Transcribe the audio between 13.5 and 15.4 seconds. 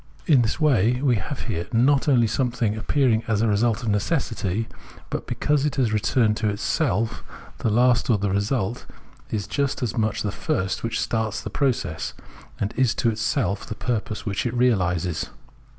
the purpose which it realises.